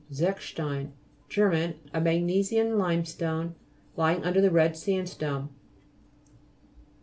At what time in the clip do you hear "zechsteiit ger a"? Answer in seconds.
0.11-2.01